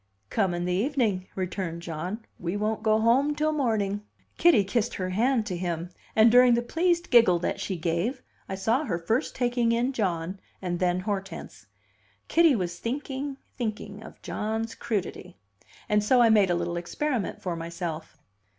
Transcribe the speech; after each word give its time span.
"Come 0.31 0.55
in 0.55 0.65
the 0.65 0.73
evening," 0.73 1.27
returned 1.35 1.83
John. 1.83 2.25
"We 2.39 2.57
won't 2.57 2.81
go 2.81 2.99
home 2.99 3.35
till 3.35 3.51
morning." 3.51 4.01
Kitty 4.39 4.63
kissed 4.63 4.95
her 4.95 5.11
hand 5.11 5.45
to 5.45 5.55
him, 5.55 5.91
and, 6.15 6.31
during 6.31 6.55
the 6.55 6.63
pleased 6.63 7.11
giggle 7.11 7.37
that 7.37 7.59
she 7.59 7.77
gave, 7.77 8.23
I 8.49 8.55
saw 8.55 8.85
her 8.85 8.97
first 8.97 9.35
taking 9.35 9.71
in 9.71 9.93
John 9.93 10.39
and 10.59 10.79
then 10.79 11.01
Hortense. 11.01 11.67
Kitty 12.27 12.55
was 12.55 12.79
thinking, 12.79 13.37
thinking, 13.55 14.01
of 14.01 14.19
John's 14.23 14.73
"crudity." 14.73 15.37
And 15.87 16.03
so 16.03 16.19
I 16.19 16.29
made 16.29 16.49
a 16.49 16.55
little 16.55 16.77
experiment 16.77 17.43
for 17.43 17.55
myself. 17.55 18.17